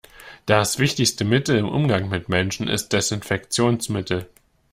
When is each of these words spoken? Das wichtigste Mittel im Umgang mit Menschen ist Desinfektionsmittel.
Das 0.47 0.79
wichtigste 0.79 1.25
Mittel 1.25 1.59
im 1.59 1.69
Umgang 1.69 2.09
mit 2.09 2.27
Menschen 2.27 2.67
ist 2.67 2.91
Desinfektionsmittel. 2.91 4.27